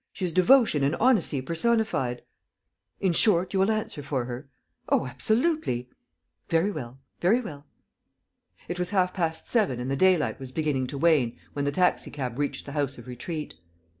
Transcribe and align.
She 0.13 0.25
is 0.25 0.33
devotion 0.33 0.83
and 0.83 0.95
honesty 0.95 1.43
personified...." 1.43 2.23
"In 3.05 3.13
short, 3.13 3.53
you 3.53 3.59
will 3.59 3.69
answer 3.69 4.01
for 4.01 4.25
her?" 4.25 4.49
"Oh, 4.89 5.05
absolutely!" 5.05 5.91
"Very 6.49 6.71
well... 6.71 6.97
very 7.19 7.39
well." 7.39 7.67
It 8.67 8.79
was 8.79 8.89
half 8.89 9.13
past 9.13 9.47
seven 9.51 9.79
and 9.79 9.91
the 9.91 9.95
daylight 9.95 10.39
was 10.39 10.51
beginning 10.51 10.87
to 10.87 10.97
wane 10.97 11.37
when 11.53 11.65
the 11.65 11.71
taxi 11.71 12.09
cab 12.09 12.39
reached 12.39 12.65
the 12.65 12.71
House 12.71 12.97
of 12.97 13.05
Retreat. 13.05 13.53